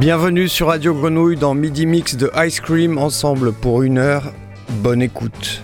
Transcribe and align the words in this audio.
Bienvenue 0.00 0.48
sur 0.48 0.68
Radio 0.68 0.94
Grenouille 0.94 1.36
dans 1.36 1.54
Midi 1.54 1.84
Mix 1.84 2.16
de 2.16 2.30
Ice 2.46 2.60
Cream 2.60 2.96
ensemble 2.96 3.52
pour 3.52 3.82
une 3.82 3.98
heure. 3.98 4.32
Bonne 4.82 5.02
écoute. 5.02 5.62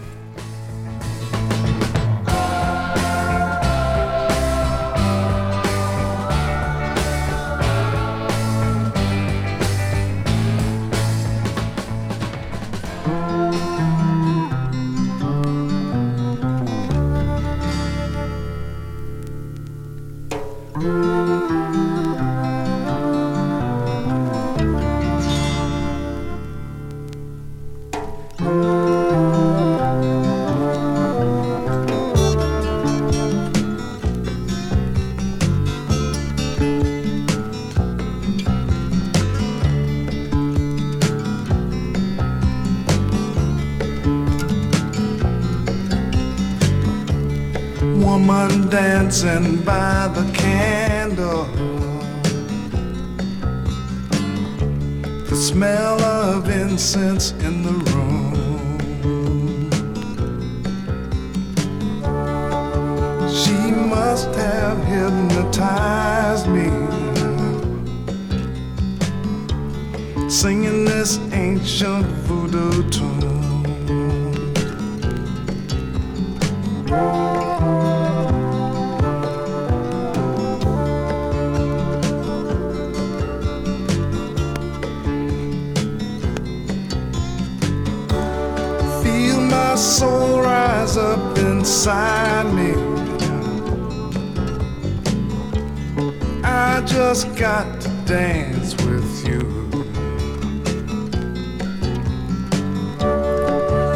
I 96.76 96.82
just 96.82 97.34
got 97.36 97.80
to 97.80 97.88
dance 98.04 98.74
with 98.84 99.26
you. 99.26 99.40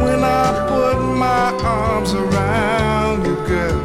When 0.03 0.25
I 0.25 0.67
put 0.67 0.98
my 0.98 1.53
arms 1.62 2.14
around 2.14 3.27
you, 3.27 3.36
girl, 3.47 3.81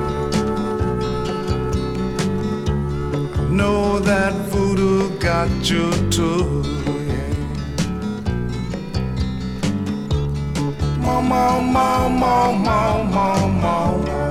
I 3.35 3.49
know 3.49 3.99
that 3.99 4.33
voodoo 4.49 5.19
got 5.19 5.49
you 5.69 5.91
too. 6.09 6.63
mo, 11.01 11.21
mo, 11.21 11.59
mo, 11.61 13.03
mo, 13.03 13.47
mo, 13.49 14.24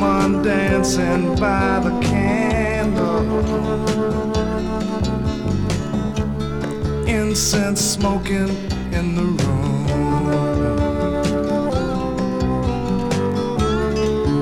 Woman 0.00 0.42
dancing 0.42 1.34
by 1.34 1.80
the 1.80 1.90
candle, 2.00 3.24
incense 7.08 7.80
smoking 7.80 8.48
in 8.92 9.16
the 9.16 9.24
room. 9.42 9.86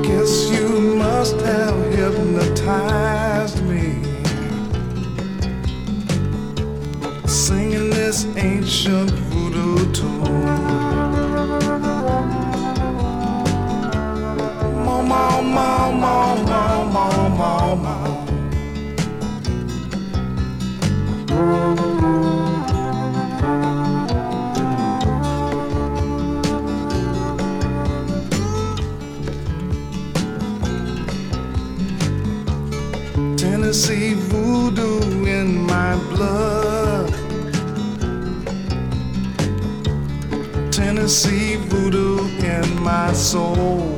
Guess 0.03 0.51
you 0.51 0.69
must 0.99 1.37
have 1.41 1.95
hypnotized 1.95 3.63
me. 3.65 4.03
Singing 7.27 7.89
this 7.89 8.27
ancient 8.37 9.11
voodoo 9.11 9.91
tune. 9.95 11.06
Mo, 15.37 15.43
mo, 15.43 15.93
mo, 15.93 16.35
mo, 16.49 16.63
mo, 16.95 17.05
mo, 17.37 17.77
mo, 17.77 17.77
mo. 17.85 17.97
Tennessee 33.37 34.15
voodoo 34.15 35.27
in 35.27 35.67
my 35.67 35.97
blood. 36.09 37.13
Tennessee 40.73 41.57
voodoo 41.57 42.25
in 42.41 42.83
my 42.83 43.13
soul. 43.13 43.96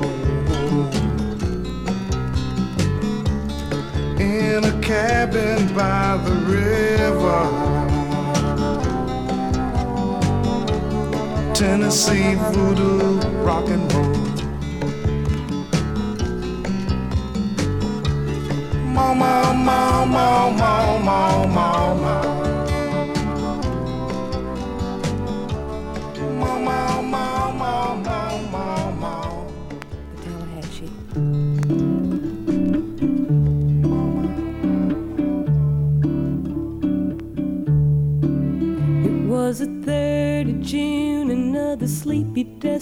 Cabin 4.88 5.66
by 5.74 6.16
the 6.24 6.34
river. 6.48 7.42
Tennessee 11.52 12.36
voodoo 12.52 13.20
rock 13.44 13.68
and 13.68 13.92
roll. 13.92 14.18
mo, 18.94 19.14
mo, 19.14 19.52
mo, 19.52 20.98
mo, 20.98 21.46
mo, 21.54 22.47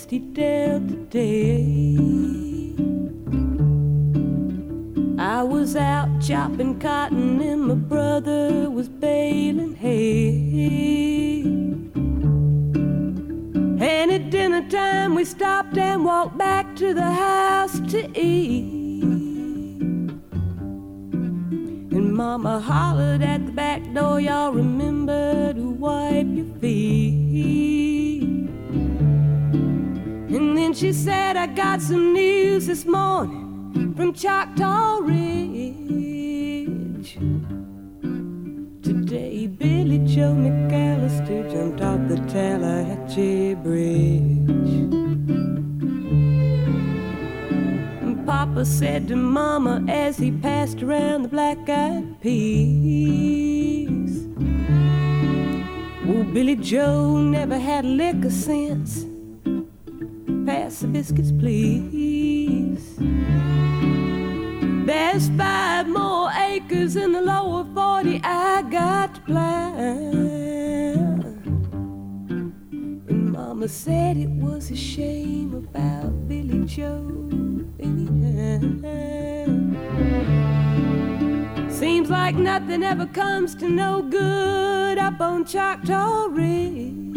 dusty 0.07 0.19
Delta 0.21 0.95
day. 1.11 1.97
I 5.19 5.43
was 5.43 5.75
out 5.75 6.21
chopping 6.21 6.79
cotton 6.79 7.41
and 7.41 7.63
my 7.63 7.75
brother 7.75 8.71
was 8.71 8.89
baling 8.89 9.75
hay. 9.75 11.43
And 13.85 14.13
at 14.13 14.31
dinner 14.31 14.69
time 14.69 15.17
we 15.17 15.25
stopped 15.25 15.77
and 15.77 16.05
walked 16.05 16.39
back 16.39 16.77
to 16.77 16.95
the 16.95 17.11
house 17.11 17.81
to 17.91 18.09
eat. 18.19 18.73
And 21.97 22.15
Mama 22.15 22.61
hollered 22.61 23.23
at 23.23 23.45
the 23.47 23.53
back 23.53 23.83
door, 23.93 24.21
y'all 24.21 24.53
remember 24.53 25.53
to 25.53 25.71
wipe 25.71 26.29
your 26.29 26.47
feet. 26.61 28.16
And 30.57 30.65
then 30.65 30.73
she 30.73 30.95
said, 30.95 31.37
I 31.37 31.49
got 31.49 31.83
some 31.83 32.15
news 32.15 32.67
this 32.67 32.87
morning 32.87 33.93
from 33.95 34.15
Choctaw 34.15 35.01
Ridge. 35.03 37.19
Today, 38.83 39.49
Billy 39.49 39.99
Joe 39.99 40.33
McAllister 40.33 41.53
jumped 41.53 41.83
off 41.83 42.09
the 42.09 42.17
Tallahatchie 42.33 43.57
Bridge. 43.57 44.89
Papa 48.25 48.65
said 48.65 49.09
to 49.09 49.17
Mama 49.17 49.85
as 49.91 50.17
he 50.17 50.33
passed 50.33 50.83
around 50.83 51.25
the 51.25 51.29
black 51.29 51.69
eyed 51.69 52.19
peas. 52.23 54.27
Oh, 56.09 56.25
Billy 56.33 56.57
Joe 56.57 57.19
never 57.19 57.59
had 57.59 57.85
liquor 57.85 58.31
since.'" 58.31 59.16
Pass 60.47 60.79
the 60.79 60.87
biscuits, 60.87 61.33
please. 61.33 62.95
There's 64.87 65.29
five 65.31 65.89
more 65.89 66.31
acres 66.31 66.95
in 66.95 67.11
the 67.11 67.21
lower 67.21 67.65
40 67.75 68.21
I 68.23 68.63
got 68.71 69.17
to 69.17 69.21
plant. 69.23 69.85
And 73.09 73.33
Mama 73.33 73.67
said 73.67 74.17
it 74.17 74.29
was 74.29 74.71
a 74.71 74.77
shame 74.77 75.53
about 75.53 76.29
Billy 76.29 76.65
Joe. 76.65 77.13
Seems 81.69 82.09
like 82.09 82.37
nothing 82.37 82.85
ever 82.85 83.07
comes 83.07 83.57
to 83.57 83.69
no 83.69 84.01
good 84.01 84.97
up 84.99 85.21
on 85.21 85.45
Choctaw 85.45 86.27
Ridge. 86.31 87.16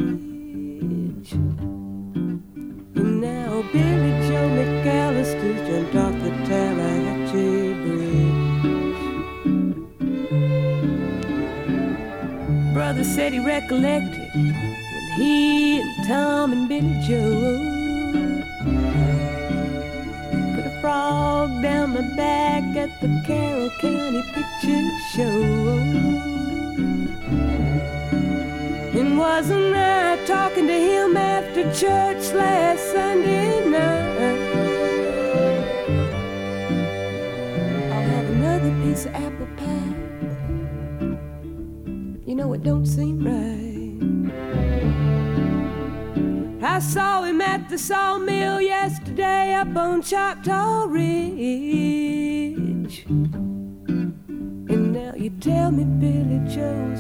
Billy 3.64 4.12
Joe 4.28 4.50
McAllister 4.58 5.54
jumped 5.68 5.96
off 5.96 6.14
the 6.24 6.30
Tallahatchie 6.48 7.74
Bridge. 7.84 8.34
Brother 12.74 13.04
said 13.04 13.34
he 13.34 13.40
recollected 13.40 14.34
when 14.34 15.12
he 15.18 15.82
and 15.82 16.08
Tom 16.08 16.54
and 16.54 16.70
Billy 16.70 16.96
Joe 17.06 17.58
put 20.56 20.66
a 20.66 20.82
frog 20.82 21.62
down 21.62 21.94
my 21.96 22.02
back 22.16 22.64
at 22.78 23.02
the 23.02 23.10
Carroll 23.28 23.70
County 23.82 24.24
Picture 24.34 24.90
Show. 25.12 26.29
Wasn't 29.20 29.76
I 29.76 30.18
talking 30.26 30.66
to 30.66 30.74
him 30.74 31.18
after 31.18 31.64
church 31.74 32.32
last 32.34 32.94
Sunday 32.94 33.70
night? 33.70 34.40
I'll 37.92 38.02
have 38.02 38.30
another 38.30 38.72
piece 38.82 39.06
of 39.08 39.16
apple 39.16 39.48
pie. 39.58 39.94
You 42.26 42.36
know 42.36 42.54
it 42.54 42.64
don't 42.64 42.86
seem 42.86 43.20
right. 43.28 43.90
I 46.64 46.80
saw 46.80 47.24
him 47.24 47.42
at 47.42 47.68
the 47.68 47.78
sawmill 47.78 48.62
yesterday 48.62 49.54
up 49.54 49.76
on 49.76 50.02
Choctaw 50.02 50.86
Ridge. 50.88 51.06
And 54.70 54.94
now 54.94 55.14
you 55.14 55.30
tell 55.42 55.72
me 55.72 55.84
Billy 55.84 56.40
Joe's 56.48 56.99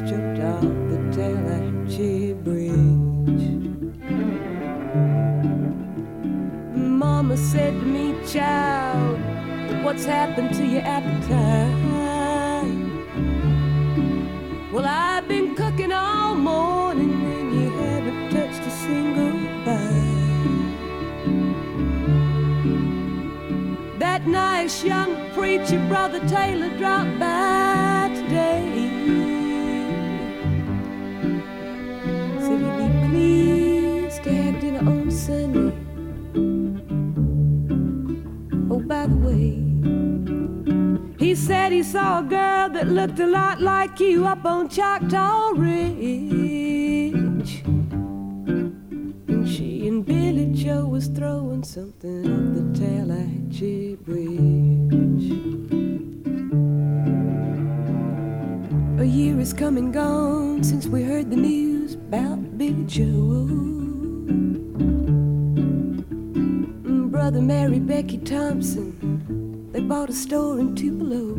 said 7.39 7.74
to 7.80 7.86
me, 7.86 8.13
child, 8.27 9.18
what's 9.83 10.03
happened 10.03 10.53
to 10.53 10.65
your 10.65 10.81
appetite? 10.81 11.89
Well, 14.74 14.86
I've 14.86 15.27
been 15.27 15.56
cooking 15.56 15.91
all 15.91 16.36
morning 16.36 17.12
and 17.12 17.53
you 17.53 17.69
haven't 17.71 18.30
touched 18.30 18.68
a 18.68 18.71
single 18.71 19.39
bite. 19.65 20.19
That 24.00 24.27
nice 24.27 24.83
young 24.83 25.31
preacher, 25.31 25.80
Brother 25.88 26.19
Taylor, 26.27 26.69
dropped 26.77 27.19
by 27.19 28.12
today. 28.13 28.88
By 38.89 39.06
the 39.06 39.15
way, 39.18 39.53
he 41.19 41.36
said 41.36 41.71
he 41.71 41.83
saw 41.83 42.21
a 42.21 42.24
girl 42.24 42.69
that 42.69 42.88
looked 42.88 43.19
a 43.19 43.27
lot 43.27 43.62
like 43.62 44.00
you 44.00 44.25
up 44.25 44.44
on 44.45 44.68
Choctaw 44.68 45.51
Ridge. 45.56 47.13
And 49.27 49.47
she 49.47 49.88
and 49.88 50.03
Billy 50.03 50.47
Joe 50.53 50.88
was 50.88 51.06
throwing 51.06 51.63
something 51.63 52.25
up 52.25 52.56
the 52.56 52.80
Tallahatchie 52.80 53.97
Bridge. 53.97 55.30
A 59.00 59.06
year 59.06 59.39
is 59.39 59.53
come 59.53 59.77
and 59.77 59.94
gone 59.94 60.63
since 60.63 60.88
we 60.88 61.03
heard 61.03 61.30
the 61.30 61.38
news 61.38 61.94
about 61.94 62.57
Billy 62.57 62.85
Joe. 62.88 63.79
Brother 67.39 67.53
Mary 67.53 67.80
Becky 67.80 68.18
Thompson, 68.18 69.71
they 69.71 69.80
bought 69.80 70.09
a 70.09 70.13
store 70.13 70.59
in 70.59 70.75
Tupelo. 70.75 71.36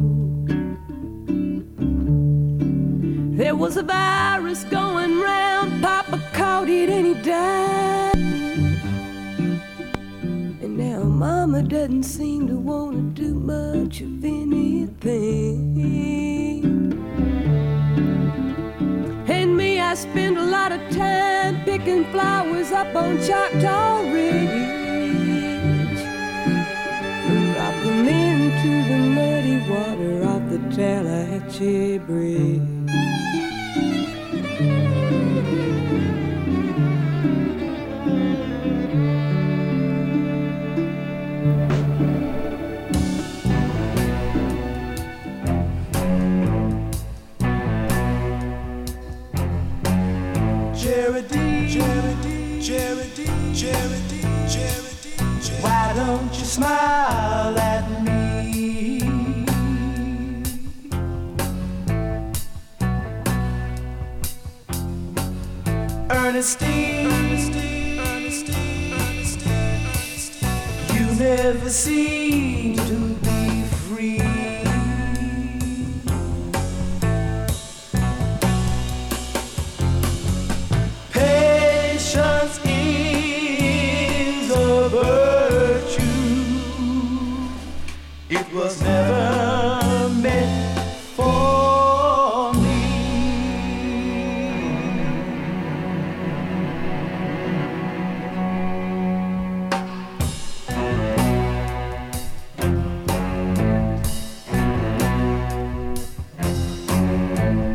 There 3.37 3.55
was 3.55 3.77
a 3.77 3.83
virus 3.83 4.65
going 4.65 5.21
round, 5.21 5.83
Papa 5.83 6.23
caught 6.33 6.71
it 6.71 6.89
and 6.89 7.07
he 7.07 7.15
died. 7.23 8.17
And 10.63 10.79
now 10.79 11.03
Mama 11.03 11.65
doesn't 11.65 12.05
seem 12.05 12.49
to 12.49 12.57
want 12.57 13.17
to 13.17 13.23
do 13.23 13.35
much 13.35 14.01
of 14.01 14.25
anything. 14.25 15.77
And 19.29 19.55
me, 19.55 19.81
I 19.81 19.93
spend 19.95 20.39
a 20.39 20.45
lot 20.45 20.73
of 20.73 20.81
time 20.97 21.63
picking 21.65 22.07
flowers 22.07 22.73
up 22.73 22.97
on 22.97 23.19
Choctaw 23.19 24.01
Ridge. 24.15 24.80
Off 30.81 31.05
the 31.05 31.59
Tallahatchie 31.59 32.70
for 91.17 92.53
me. 92.55 92.71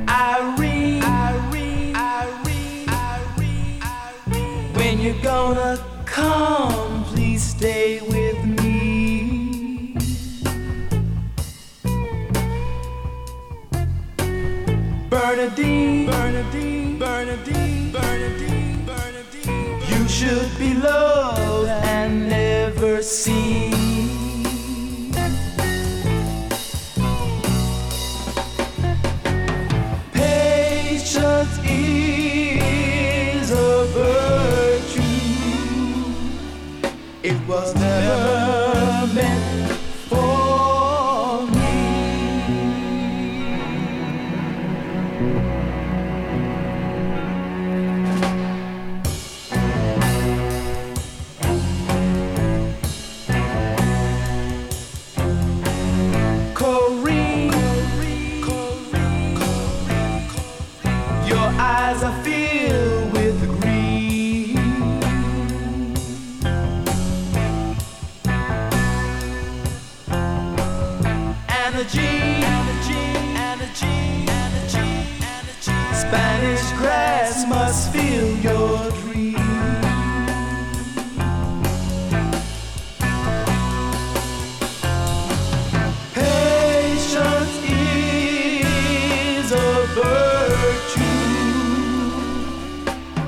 Irene. 0.08 1.04
When 4.76 5.00
you're 5.00 5.22
gonna 5.24 5.95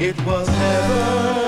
It 0.07 0.15
was 0.25 0.47
never. 0.47 1.46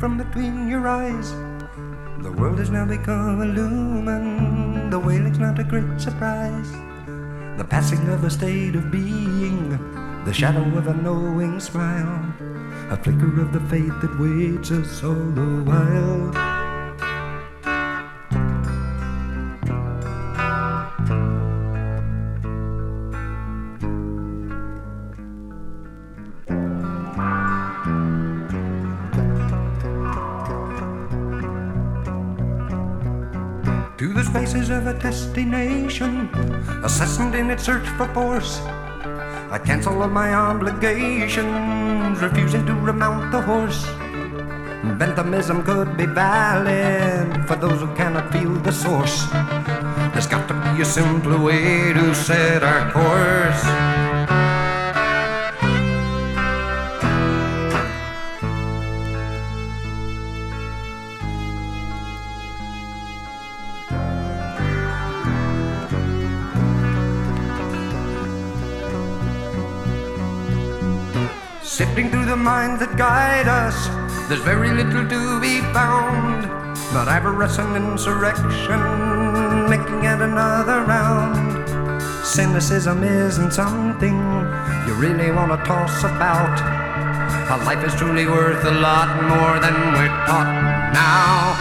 From 0.00 0.16
between 0.16 0.66
your 0.66 0.88
eyes, 0.88 1.30
the 2.22 2.32
world 2.32 2.58
has 2.58 2.70
now 2.70 2.86
become 2.86 3.42
a 3.42 3.44
illumined. 3.44 4.90
The 4.90 4.98
wailing's 4.98 5.38
not 5.38 5.58
a 5.58 5.64
great 5.64 6.00
surprise. 6.00 6.72
The 7.58 7.66
passing 7.68 8.08
of 8.08 8.24
a 8.24 8.30
state 8.30 8.74
of 8.76 8.90
being, 8.90 9.68
the 10.24 10.32
shadow 10.32 10.64
of 10.78 10.86
a 10.86 10.94
knowing 10.94 11.60
smile, 11.60 12.24
a 12.90 12.96
flicker 12.96 13.42
of 13.42 13.52
the 13.52 13.60
faith 13.68 13.92
that 14.00 14.18
waits 14.18 14.70
us 14.70 15.04
all 15.04 15.12
the 15.12 15.62
while. 15.68 16.49
Of 34.54 34.86
a 34.88 34.94
destination, 34.94 36.28
assassin 36.82 37.32
in 37.34 37.50
its 37.50 37.62
search 37.62 37.86
for 37.96 38.06
force. 38.12 38.58
I 39.48 39.60
cancel 39.64 40.02
all 40.02 40.08
my 40.08 40.34
obligations, 40.34 42.20
refusing 42.20 42.66
to 42.66 42.74
remount 42.74 43.30
the 43.30 43.40
horse. 43.42 43.86
Benthamism 44.98 45.64
could 45.64 45.96
be 45.96 46.06
valid 46.06 47.46
for 47.46 47.54
those 47.54 47.80
who 47.80 47.94
cannot 47.94 48.32
feel 48.32 48.54
the 48.54 48.72
source. 48.72 49.24
There's 50.12 50.26
got 50.26 50.48
to 50.48 50.54
be 50.54 50.82
a 50.82 50.84
simpler 50.84 51.38
way 51.38 51.92
to 51.92 52.12
set 52.12 52.64
our 52.64 52.90
course. 52.90 54.09
minds 72.40 72.80
that 72.80 72.96
guide 72.96 73.46
us, 73.46 73.76
there's 74.28 74.40
very 74.40 74.70
little 74.72 75.06
to 75.06 75.40
be 75.40 75.60
found. 75.76 76.48
But 76.92 77.06
avarice 77.06 77.58
and 77.58 77.76
insurrection 77.76 78.80
making 79.68 80.04
it 80.04 80.20
another 80.20 80.82
round. 80.82 81.68
Cynicism 82.26 83.04
isn't 83.04 83.52
something 83.52 84.16
you 84.86 84.94
really 84.94 85.30
want 85.30 85.52
to 85.52 85.58
toss 85.66 86.02
about. 86.02 86.56
A 87.50 87.56
life 87.64 87.84
is 87.84 87.94
truly 87.94 88.26
worth 88.26 88.64
a 88.64 88.70
lot 88.70 89.08
more 89.28 89.60
than 89.60 89.74
we're 89.92 90.08
taught 90.26 90.92
now. 90.92 91.59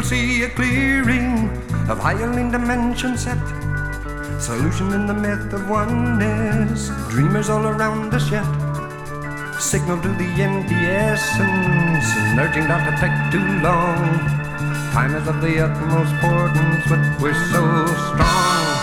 will 0.00 0.06
see 0.06 0.44
a 0.44 0.48
clearing 0.48 1.50
of 1.90 1.98
higher 1.98 2.32
in 2.38 2.50
dimension 2.50 3.18
set. 3.18 3.36
Solution 4.40 4.94
in 4.94 5.06
the 5.06 5.12
myth 5.12 5.52
of 5.52 5.68
oneness, 5.68 6.88
dreamers 7.10 7.50
all 7.50 7.66
around 7.66 8.14
us 8.14 8.30
yet. 8.30 8.48
Signal 9.60 10.00
to 10.00 10.08
the 10.08 10.30
empty 10.40 10.74
essence, 10.74 12.06
urging 12.38 12.66
not 12.66 12.82
to 12.88 12.92
take 12.96 13.18
too 13.30 13.46
long. 13.60 14.00
Time 14.90 15.14
is 15.14 15.28
of 15.28 15.42
the 15.42 15.64
utmost 15.66 16.12
importance, 16.14 16.82
but 16.88 17.20
we're 17.20 17.34
so 17.52 17.86
strong. 18.08 18.79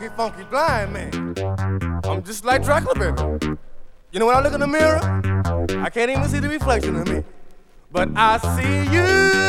funky, 0.00 0.16
funky 0.16 0.44
blind 0.44 0.92
man. 0.92 2.00
I'm 2.04 2.22
just 2.22 2.44
like 2.44 2.62
Dracula, 2.62 2.94
baby. 2.94 3.56
You 4.12 4.18
know, 4.18 4.26
when 4.26 4.36
I 4.36 4.40
look 4.40 4.54
in 4.54 4.60
the 4.60 4.66
mirror, 4.66 5.00
I 5.82 5.90
can't 5.90 6.10
even 6.10 6.28
see 6.28 6.38
the 6.38 6.48
reflection 6.48 6.96
of 6.96 7.08
me. 7.08 7.24
But 7.92 8.08
I 8.16 8.38
see 8.38 8.94
you. 8.94 9.39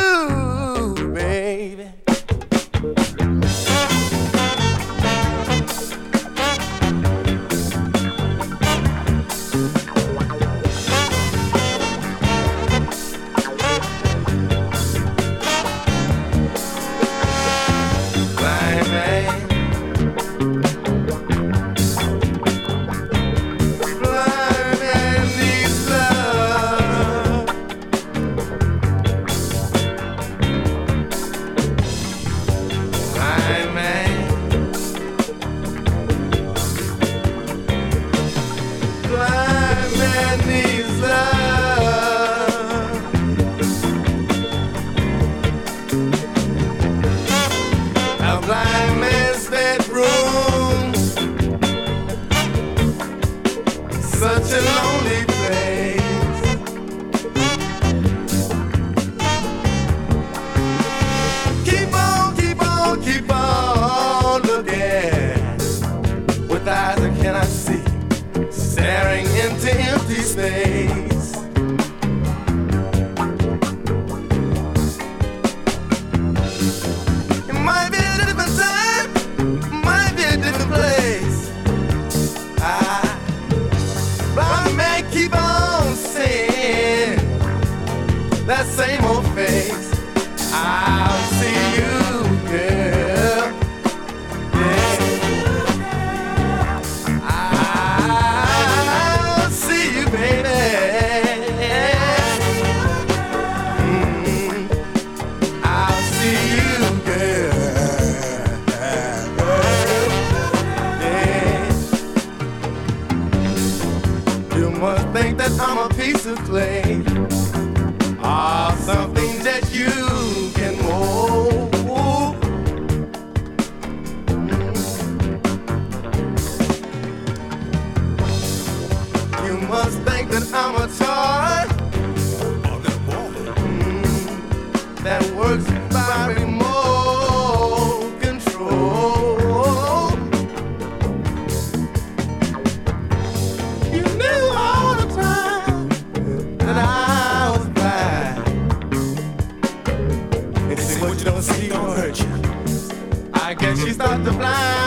she 153.85 153.93
start 153.93 154.23
to 154.23 154.31
fly. 154.33 154.80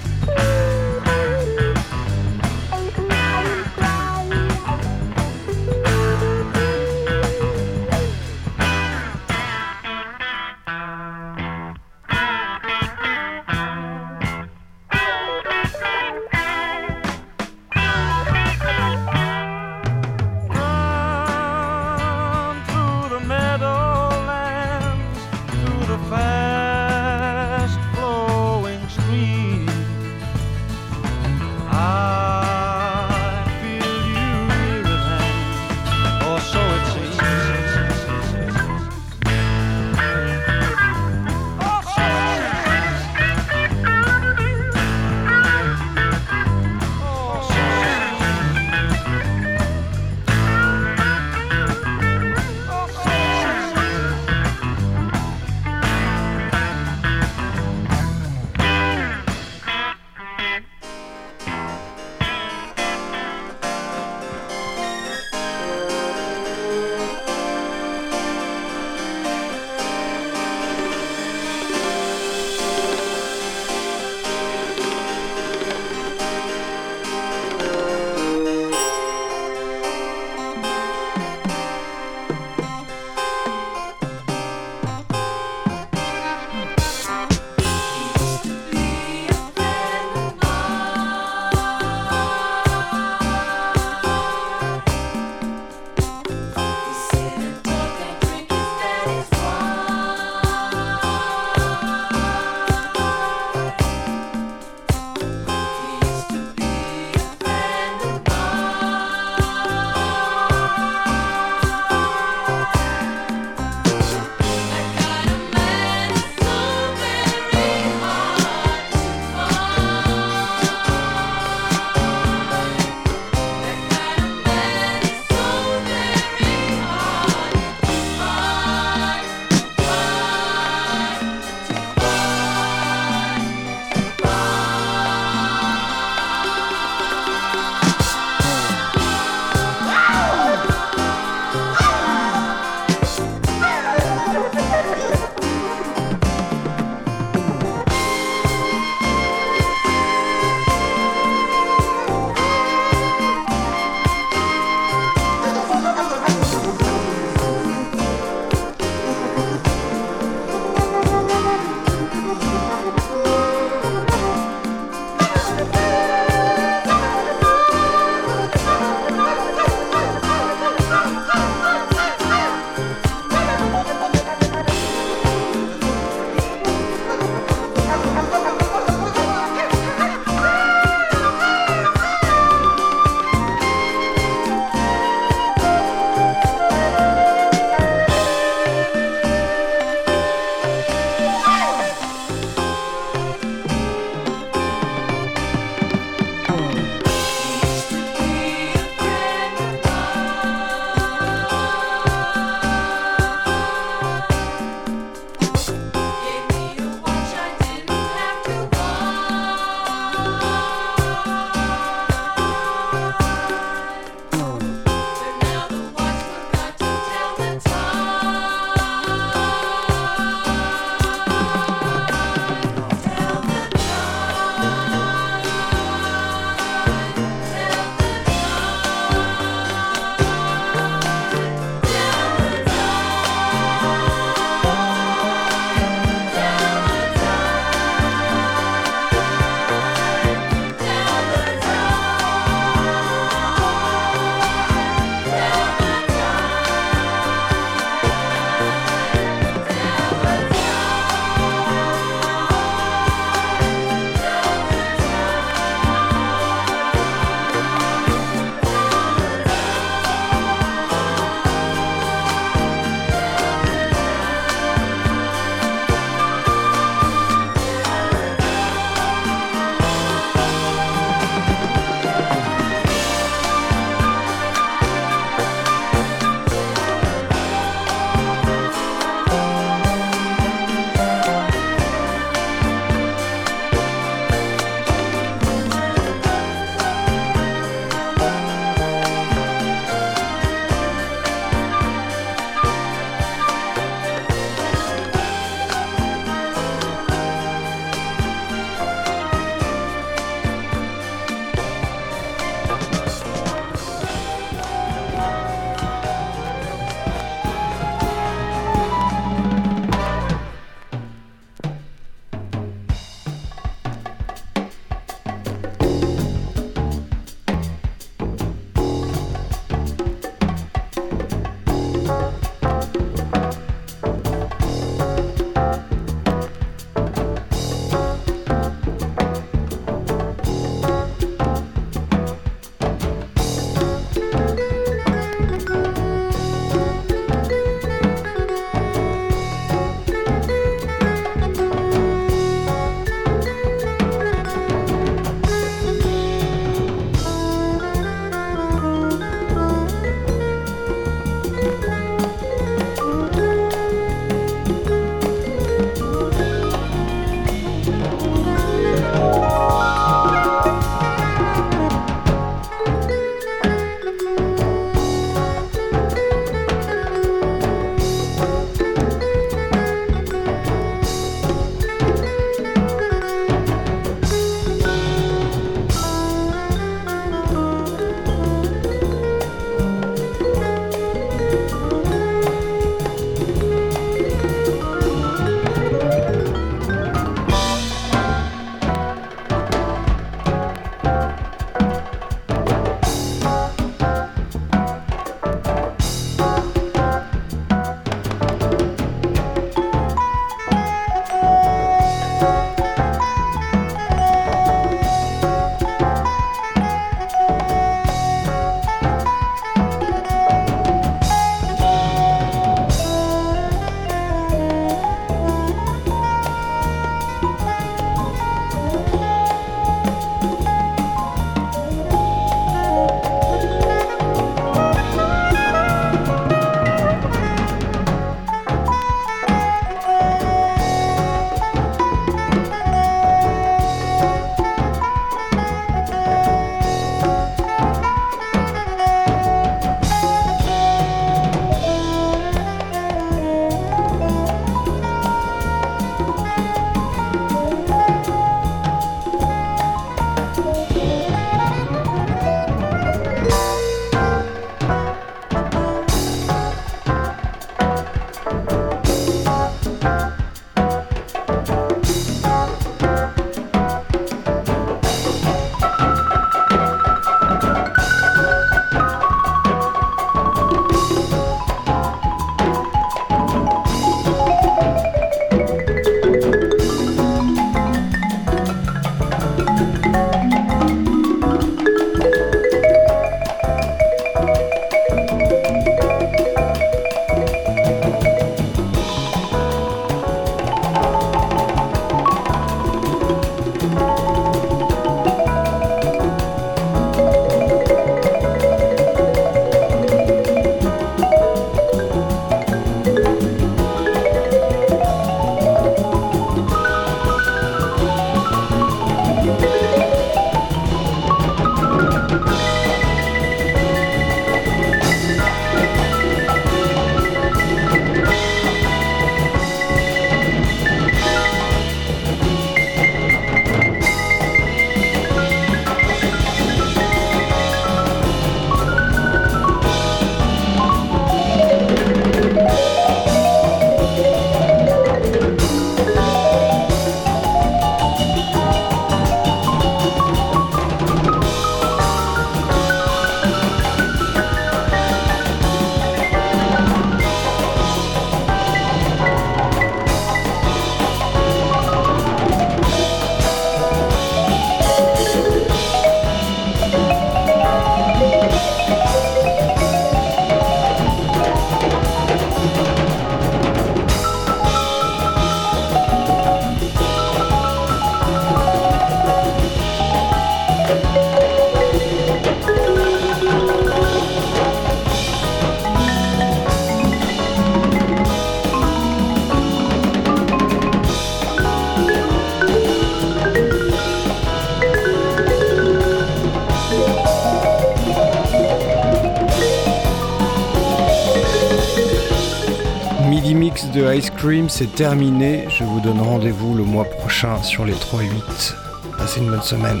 C'est 594.68 594.94
terminé. 594.94 595.66
Je 595.68 595.84
vous 595.84 596.00
donne 596.00 596.18
rendez-vous 596.18 596.74
le 596.74 596.82
mois 596.82 597.04
prochain 597.04 597.62
sur 597.62 597.84
les 597.84 597.92
3-8. 597.92 598.74
Passez 599.18 599.40
une 599.40 599.50
bonne 599.50 599.60
semaine. 599.60 600.00